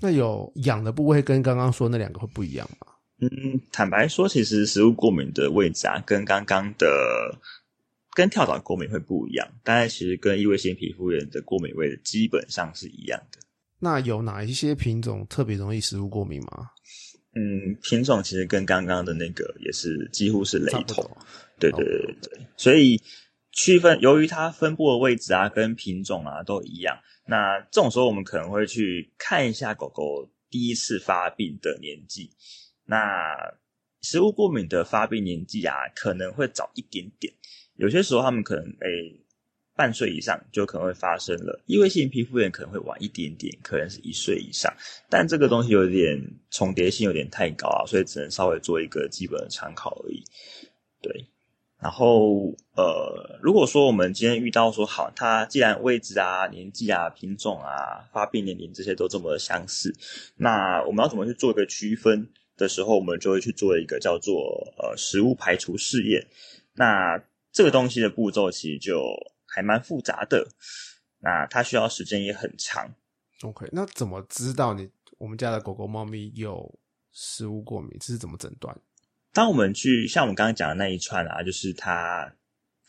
[0.00, 2.86] 那有痒的部位跟刚刚说那两个会不一样吗？
[3.20, 7.38] 嗯，坦白说，其实食物过敏的位置啊，跟刚刚的
[8.14, 13.38] 跟跳蚤过敏会不一样，但是其实跟异位性皮肤炎的过敏位置基本上是一样的。
[13.84, 16.70] 那有哪一些品种特别容易食物过敏吗？
[17.34, 21.04] 嗯，品种其实跟刚刚的那个也是几乎是雷同。
[21.58, 22.98] 对对对对对，所以
[23.52, 32.30] 区分由于它分布的位置啊，跟品种啊都一样，那这种时候我们可能会去看一下狗狗第一次发病的年纪。
[32.86, 32.96] 那
[34.00, 37.34] 食物过敏的发病年纪啊，可能会早一点点，
[37.76, 39.20] 有些时候他们可能诶。
[39.76, 44.72] 半岁以上就可能会发生了，异位性皮肤炎可能会晚一点点，可能是一岁以上，
[45.10, 46.16] 但这个东西有点
[46.50, 50.22] 重叠性有点太高啊，所以只能稍微做一个基本的参考而已。
[51.02, 51.26] 对，
[51.82, 59.92] 然后呃，如果说我们今天遇到说好，它既然位置啊、年纪啊、品种啊、发病年龄这些都这么相似，
[60.36, 64.36] 那我们要怎么去做一个区分的时候，我们就会去做一个叫做
[64.78, 66.24] 呃食物排除试验。
[66.74, 67.20] 那
[67.52, 69.00] 这个东西的步骤其实就
[69.54, 70.48] 还蛮复杂的，
[71.20, 72.92] 那它需要时间也很长。
[73.42, 76.78] OK，那怎么知道你我们家的狗狗、猫咪有
[77.12, 77.96] 食物过敏？
[78.00, 78.76] 这是怎么诊断？
[79.32, 82.34] 当我们去像我们刚刚讲的那一串啊，就是它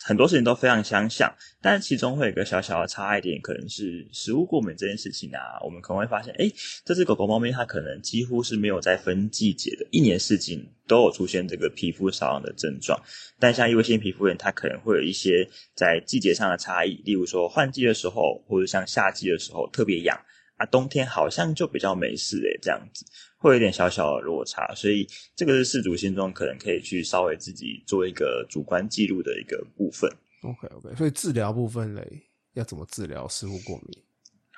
[0.04, 6.48] 很多事情都非常相像，但是其中会有一个小小的差异点，可能是食物过敏这件事情啊，我们可能会发现，哎，
[6.84, 13.00] 这只狗狗、猫咪它可能几乎是没有在分季节的，一年四季都有出现这个皮肤瘙痒的症状。
[13.40, 20.16] 但像异位性皮肤炎，它可能会有一些在季节上的差异，例如说换季的时候，或者像夏季的时候特别痒
[20.56, 23.04] 啊，冬天好像就比较没事诶，这样子
[23.38, 30.10] 会有一点小小的落差，所以这个是事主心中可能可以去稍微自己做一个主观记录的一个部分。
[30.42, 32.22] OK OK，所以治疗部分嘞，
[32.54, 34.02] 要怎么治疗食物过敏？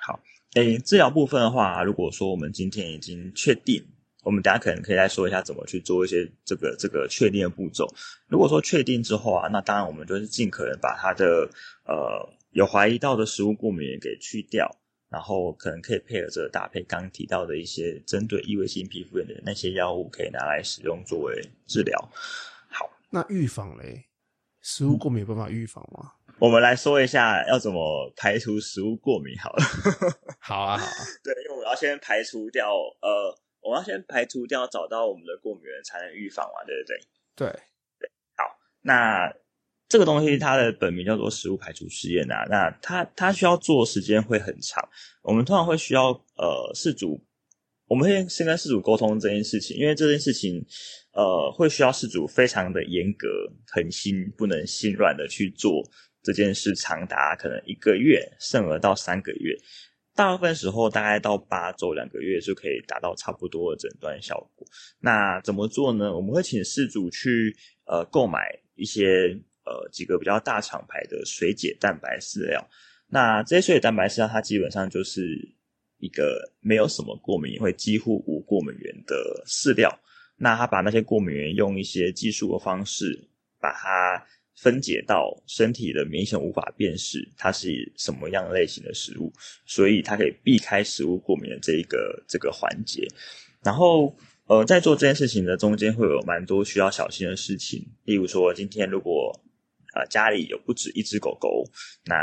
[0.05, 0.19] 好
[0.55, 3.83] 诶，治疗部分的话，如果说我们今天已经确定，
[4.23, 7.87] 我们等一下可能可以再说一下怎么去做一些这个这个确定的步骤。
[8.27, 11.49] 如果说确定之后啊，那当然我们就是尽可能把它的
[11.85, 14.75] 呃有怀疑到的食物过敏源给去掉，
[15.09, 21.97] 然后可能可以配合着搭配刚提到的一些针对异位性皮肤炎的那些药物，可以拿来使用作为治疗。
[22.69, 24.05] 好那预防嘞，
[24.61, 26.13] 食物过敏有办法预防吗？
[26.37, 29.63] 我们来说一下要怎么排除食物过敏好了。
[30.39, 36.99] 好啊，好啊， 对，因为我们要先排除掉，呃，我们要先排除掉找到我们的过敏源，才能预防嘛，对不对？
[37.35, 37.47] 对
[38.37, 38.45] 好，
[38.81, 39.33] 那
[39.89, 44.87] 这个东西它的本名叫做食物排除试验啊，那它它需要做时间会很长，
[45.23, 47.19] 我们通常会需要呃事主，
[47.87, 50.63] 我们会先跟事主沟通这件事情，因为这件事情
[51.13, 53.27] 呃会需要事主非常的严格、
[53.65, 55.83] 狠心，不能心软的去做
[56.21, 59.57] 这件事，长达可能一个月，甚而到三个月。
[60.15, 64.67] 大部分时候大概到八周两个月就可以达到差不多的诊断效果。
[64.99, 66.13] 那怎么做呢？
[66.13, 68.39] 我们会请事主去呃购买
[68.75, 72.67] 一些呃几个比较大厂牌的水解蛋白饲料。
[73.07, 75.47] 那这些水解蛋白饲料它基本上就是
[75.99, 79.99] 一个没有什么过敏，会几乎无过敏源的饲料。
[80.37, 83.27] 那它把那些过敏源用一些技术的方式
[83.59, 89.31] 把它分解到身体的明显无法辨识它是什么样类型的食物，
[89.65, 93.07] 所以它可以避开食物过敏的这一个这个环节。
[93.61, 94.15] 然后
[94.47, 99.37] 呃，在做这件事情的中间会有蛮多需要小心的事情，例如说今天如果
[99.99, 101.63] 呃家里有不止一只狗狗，
[102.05, 102.15] 那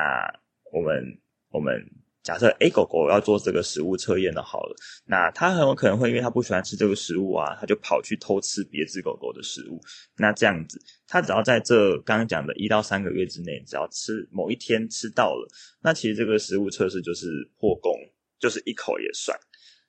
[0.72, 1.04] 我们
[1.50, 1.84] 我们
[2.22, 9.80] 假设 A 狗狗要做这个食物测验的，好了，那它很有可能会因为它不喜欢吃这个食物啊，它就跑去偷吃别只狗狗的食物。
[10.16, 15.48] 那这样子，它只要在这刚刚讲的一到三个月之内，只要吃某一天吃到了，
[15.82, 17.26] 那其实这个食物测试就是
[17.60, 17.92] 破功，
[18.40, 19.38] 就是一口也算。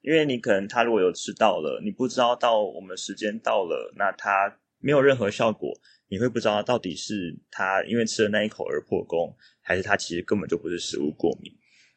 [0.02, 5.74] 因为你可能它如果有吃到了，你不知道到我们时间到了，那它没有任何效果，
[6.10, 11.52] 你会不知道到底是它因为吃了那一口而破功，还是它其实根本就不是食物过敏。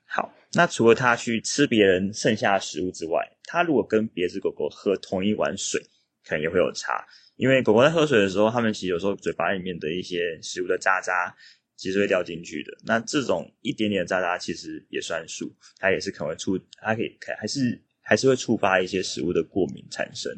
[0.04, 5.80] 好，那除了它去吃别人剩下的食物之外，它如果跟别只狗狗喝同一碗水，
[6.24, 7.06] 可能也会有差。
[7.36, 11.32] 因为狗狗在喝水的时候，它们其实有时候嘴巴里面的一些食物的渣渣，
[11.76, 12.72] 其实会掉进去的。
[12.84, 20.36] 那这种一点点渣渣，其实也算数，它也是可能会触，它可以还是还是会触发一些食物的过敏产生。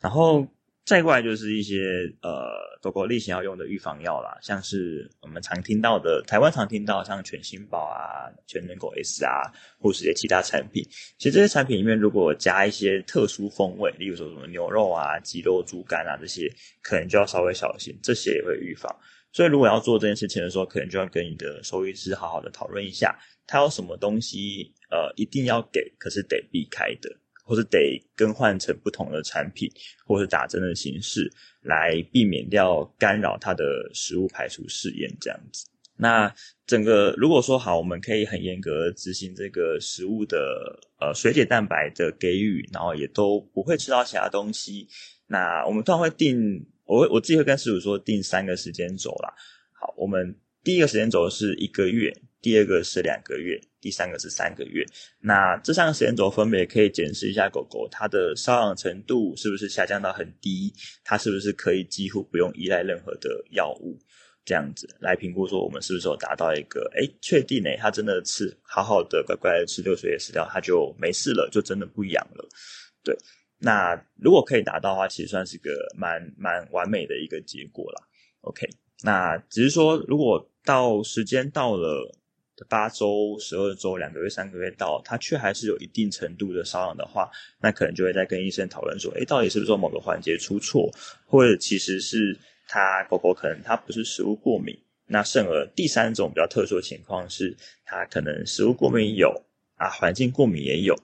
[0.00, 0.44] 然后。
[0.84, 1.80] 再过来就是一些
[2.20, 2.30] 呃
[2.82, 10.84] 狗狗例行要用的预防药啦，像是我们常听到的，台湾常听到像全新宝啊、全能狗 S 啊，或是些其他产品。
[11.16, 18.94] 其实这些产品里面如果加一些特殊风味，例如说什么牛肉啊、鸡肉、猪肝啊这些，可能就要稍微小心，这些也会预防。
[19.32, 27.10] 所以如果要做这件事情的时候，可能就要跟你的兽医师好好的讨论一下，他有什么东西呃一定要给，可是得避开的。
[27.44, 29.70] 或是得更换成不同的产品，
[30.04, 31.30] 或是打针的形式，
[31.60, 35.66] 来避免掉干扰它的食物排除试验这样子。
[35.96, 36.34] 那
[36.66, 44.88] 整个如果说好，我们可以很严格执行这个食物的呃水解蛋白的给予，然后也都不会吃到其他东西。
[45.28, 49.32] 那我们通常会定，我我自己会跟师傅说定三个时间轴啦。
[49.72, 52.12] 好，我们第一个时间轴是一个月。
[52.40, 54.84] 第二个是两个月，第三个是三个月。
[55.18, 60.70] 那这三个时间轴分别可以检视一下狗狗它的瘙痒程度是不是下降到很低，
[61.02, 63.98] 它是不是可以几乎不用依赖任何的药物，
[64.44, 67.70] 这样子来评估说我们是不是有达到一个哎确定呢？
[67.78, 72.46] 它真的吃好好的乖乖的吃六水叶饲料，它就没事了，就真的不痒了。
[73.02, 73.16] 对，
[73.58, 78.06] 那如果可以达到的话，其实算是个蛮蛮完美的一个结果了。
[78.42, 78.68] OK，
[79.02, 82.16] 那只是说如果到时间到了。
[82.68, 87.28] 八周、十二周、两个月、三个月到，它却还是有一定程度的瘙痒的话，
[87.60, 90.88] 那可能就会再跟医生讨论说，诶，到底是不是某个环节出错，
[91.26, 99.42] 或者其实是它狗狗可能它不是食物过敏，那甚而第三种比较特殊的情况是，它可能食物过敏有
[99.74, 100.96] 啊，环境过敏也有，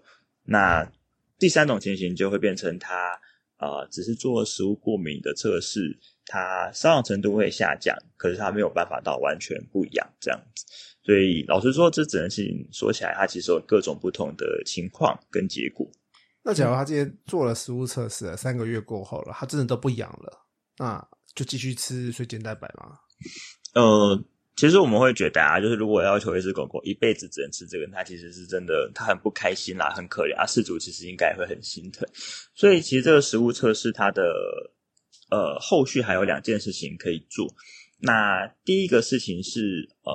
[0.44, 0.88] 那
[1.36, 3.20] 第三种情形就会变成它
[3.56, 5.98] 啊，只是做食物过敏的测试，
[6.32, 10.64] 它瘙痒程度会下降，可是它没有办法到完全不痒这样子。
[11.02, 15.90] 所以老实说，这整件事情说起来，它其实有各种不同的情况跟结果。
[16.44, 20.46] 那假如他今天做了食物测试了，三个月过后了，他真的都不痒了，
[20.78, 22.96] 那就继续吃水煎蛋白吗？
[23.74, 24.24] 呃，
[24.56, 30.46] 其实我们会觉得啊，就是如果要求一只狗狗一辈子只能吃这个，它其实是真的，它很不开心啦，很可怜啊。
[30.46, 32.08] 饲主其实应该会很心疼。
[32.54, 34.22] 所以其实这个食物测试，它的
[35.30, 37.46] 呃后续还有两件事情可以做。
[37.98, 40.12] 那第一个事情是呃。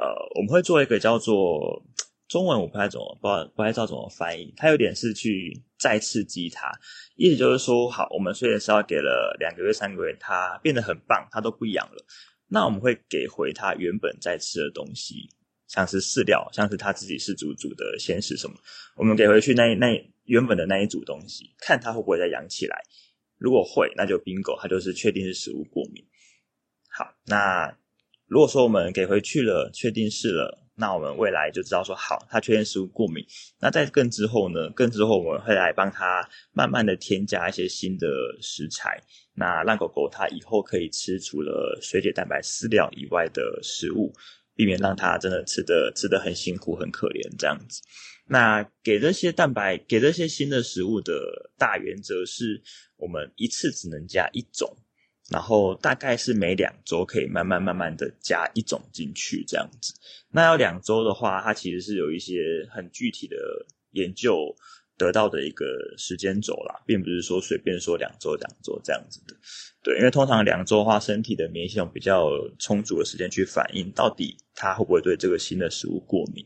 [0.00, 1.84] 呃，我们会做一个叫做
[2.28, 4.54] 中文，我不太懂，不不太知道怎么翻译。
[4.56, 6.70] 它有点是去再刺激它，
[7.16, 12.06] 意思就是说，好，我们虽然是要给了两个月、三个月，它变得很棒，它都不痒了。
[12.46, 15.28] 那我们会给回它原本在吃的东西，
[15.66, 18.54] 像是饲料，像是它自己是煮煮的鲜食什么，
[18.94, 22.80] 我们给回去那那原本的那一组东西，看它会不会再痒起来。
[23.38, 26.04] 如果会，那就 bingo，它就是确定是食物过敏。
[26.90, 27.76] 好，那。
[28.30, 33.24] 如果说我们给回去了，确定是了，那我们未来就知道说好，它确定食物过敏。
[33.58, 34.68] 那在更之后呢？
[34.72, 38.06] 更之后我们会来帮它慢慢的添加一些新的
[38.42, 44.12] 食材，那让狗狗它以后可以吃除了水解蛋白饲料以外的食物，
[44.54, 47.80] 避免让它真的吃的吃的很辛苦很可怜这样子。
[48.28, 52.62] 那给这些蛋白，给这些新的食物的大原则是，
[52.96, 54.76] 我们一次只能加一种。
[55.30, 59.92] 然后大概是每两周可以慢慢慢慢的加一种进去这样子。
[60.30, 63.36] 那要两周的话，它其实是有一些很具体的
[63.90, 64.56] 研究
[64.96, 65.66] 得到的一个
[65.98, 69.36] 时间轴啦，并不是说随便说两周两周这样子的。
[69.82, 76.42] 对，因为通常两周的话，身体的免疫系统比较充足的时间去反应，到底它会不会对这个新的食物过敏。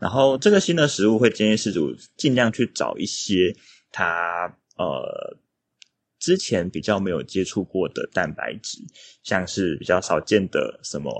[0.00, 3.54] 然后这个新的食物会建议饲主尽量去找一些
[3.92, 5.36] 它呃。
[6.22, 8.78] 之前比较没有接触过的蛋白质，
[9.22, 11.10] 像是比较少见的什么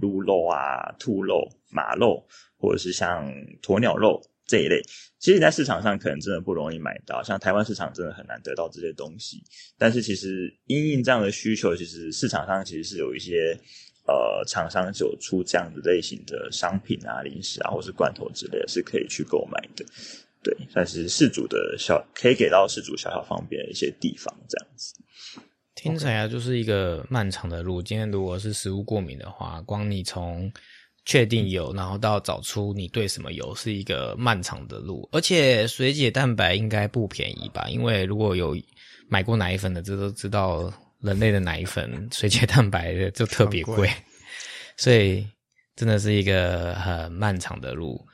[0.00, 2.26] 鹿肉啊、兔肉、马肉，
[2.56, 3.30] 或者是像
[3.60, 4.80] 鸵鸟肉这一类，
[5.18, 7.22] 其实，在市场上可能真的不容易买到。
[7.22, 9.44] 像台湾市场真的很难得到这些东西。
[9.76, 13.60] 但是，其实因应这样的需求，其实市场上其实是有一些
[14.06, 19.84] 呃厂商有出这样的类型的商品啊、零食啊，或是罐头之类的，是可以去购买的。
[20.42, 24.94] 对，算是事主的小，可以给到事主小小方便的一些地方，这样子。
[25.74, 27.82] 听起来就是一个漫长的路。
[27.82, 30.50] 今天如果是食物过敏的话，光你从
[31.04, 35.08] 确定有，然后到找出你对什么有，是一个漫长的路。
[35.12, 37.68] 而且水解蛋白应该不便宜吧？
[37.68, 38.56] 因为如果有
[39.08, 40.72] 买过奶粉的，这都知道，
[41.02, 43.90] 人类的奶粉水解蛋白的就特别贵，
[44.76, 45.26] 所以
[45.74, 48.04] 真的是一个很漫长的路。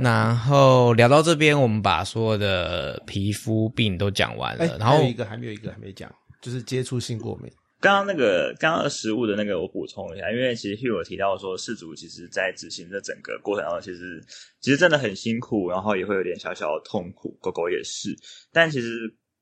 [0.00, 4.78] 然后聊到这边，我们把所有的皮肤病都讲完了。
[4.78, 6.12] 然后一个还没有一个还没讲，
[6.42, 7.52] 就是接触性过敏。
[7.78, 14.20] 刚刚那个刚刚食物的那个，我补充一下，因为其实 Hugh 有提到说，事主其实在执行这整个过程当中，其实
[14.60, 18.16] 其实真的很辛苦，然后也会有点小小的痛苦，狗狗也是。
[18.50, 18.88] 但其实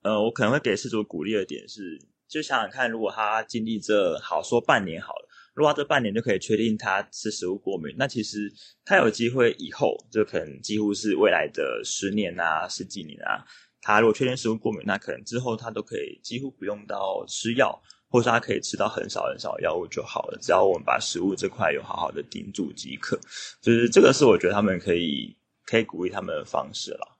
[0.03, 1.99] 呃，我可能会给事主鼓励的点是，
[2.29, 8.53] 就想想看，如果他经历这好说半年好了，如果他这半年就可以确定他吃食物过敏，那其实
[8.85, 13.45] 他有机会以后就可能几乎是未来的十年啊、十几年啊，
[13.81, 17.83] 他如果确定食物过敏，那可能之后他都可以几乎不用到吃药。
[18.11, 23.19] 或者他可以吃到很少很少药物就好了，只要我们把食物这块有好好的盯住即可。
[23.61, 27.19] 就是这个是我觉得他们可以可以鼓励他们的方式了。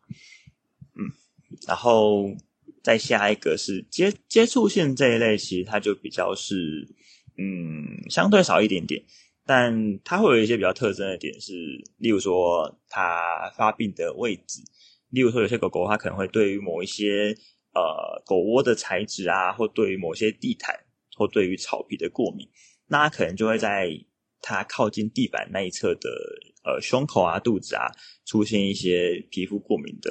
[0.95, 1.11] 嗯，
[1.67, 2.27] 然后
[2.85, 6.87] 再下一个是接接触性这一类，其实它就比较是
[7.37, 9.03] 嗯相对少一点点，
[9.45, 11.53] 但它会有一些比较特征的点是，
[11.97, 14.63] 例如说它发病的位置，
[15.11, 17.37] 例如说有些狗狗它可能会对于某一些
[17.75, 20.79] 呃狗窝的材质啊，或对于某些地毯。
[21.17, 22.45] 或对于草皮的过敏，
[22.89, 23.89] 那它可能就会在
[24.43, 26.11] 它靠近地板那一侧的
[26.65, 27.87] 呃胸口啊、肚子啊
[28.27, 30.11] 出现一些皮肤过敏的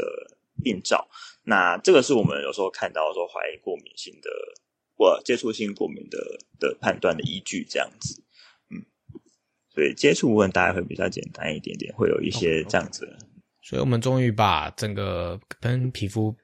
[0.64, 1.08] 病灶。
[1.44, 4.30] 那这个是我们有时候看到说怀疑过敏性的
[4.96, 6.18] 或接触性过敏的
[6.58, 8.24] 的判断的依据，这样子。
[8.72, 8.82] 嗯，
[9.76, 13.06] 所以接触部分大概会比较简单一点点，会有一些这样子。
[13.62, 16.36] 所以我们终于把整个跟皮肤。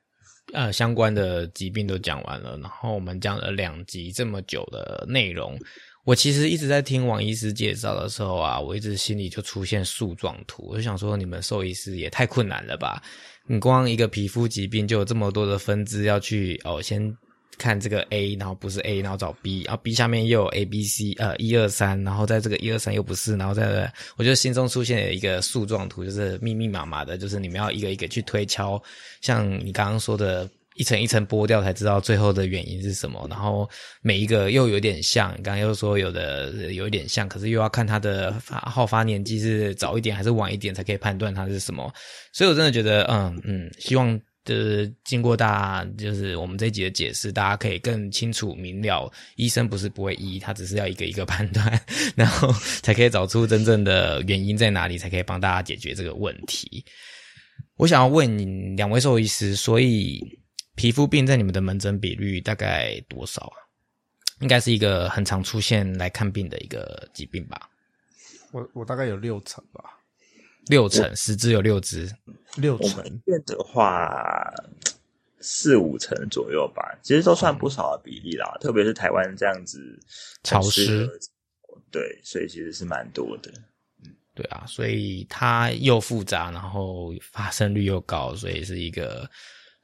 [0.52, 5.56] 呃，相关的疾病都讲完了，然后我们讲了两集这么久的内容，
[6.10, 13.00] 我其实一直在听王医师介绍的时候啊，我一直心里就出现树状图，我就想说，你们兽医师也太困难了吧？
[13.46, 17.16] 你光一个皮肤疾病就有这么多的分支要去哦，先。
[17.60, 28.82] 看这个 A，然后不是 A，然后找 B，然后 B 下面又有 A、B、C，呃，一二三，然后在这个一二三又不是，然后在，我觉得心中出现了一个树状图，就是密密麻麻的，就是你们要一个一个去推敲，
[29.20, 30.50] 像你刚刚说的，
[30.80, 33.70] 一层一层剥掉才知道最后的原因是什么，然后
[34.02, 41.94] 每一个又有点像，刚刚又说有的有一点像，可是又要看它的发好发年纪是早一点还是晚一点才可以判断它是什么，
[42.34, 44.20] 所以我真的觉得，嗯嗯，希望。
[44.46, 49.12] 就是经过大家，就是我们这一集的解释，大家可以更清楚明了。
[49.36, 51.80] 医生不是不会医，他只是要一个一个判断，
[52.16, 52.52] 然后
[52.82, 56.84] 才可以找出真正的原因在哪里，才可以帮大家解决这个问题。
[57.76, 60.20] 我想要问两位兽医师，所以
[60.80, 63.60] 皮肤病在你们的门诊比率大概多少啊？
[64.40, 67.70] 应该是一个很常出现来看病的一个疾病吧？
[68.54, 69.84] 我我大概有六成吧。
[70.68, 72.10] 六成，十只有六只，
[72.56, 73.04] 六成
[73.46, 74.50] 的话
[75.42, 78.58] 四五成左右吧，其实都算不少的比例啦。
[78.62, 80.00] 特别是台湾这样子
[80.46, 81.10] 潮湿，
[81.92, 83.52] 对，所以其实是蛮多的。
[84.06, 89.30] 嗯，对啊，所以它又复杂，然后发生率又高，所以是一个。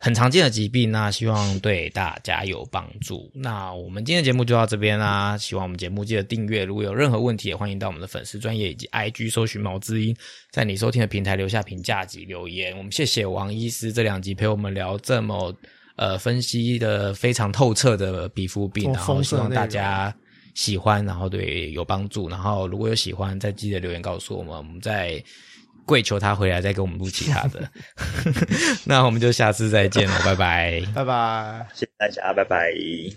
[0.06, 3.28] 很常见的疾病，那希望对大家有帮助。
[3.34, 6.64] 那我们今天的节目就到这边啦，希望我们节目记得订阅。
[6.64, 10.16] 如果有任何问题，也欢迎到我们的粉丝专业以及 IG 搜寻毛知音，
[10.52, 12.78] 在你收听的平台留下评价及留言。
[12.78, 15.52] 我们谢谢王医师这两集陪我们聊这么
[15.96, 20.16] 呃分析的非常透彻的皮肤病，然后希望大家
[20.54, 22.30] 喜欢，然后对有帮助。
[22.30, 25.20] 然后如果有喜欢，再记得留言告诉我们，我们在。
[25.86, 27.70] 跪求他回来再给我们录其他的，
[28.86, 33.16] 那我们就下次再见了，拜拜，拜拜，谢谢大家，拜拜。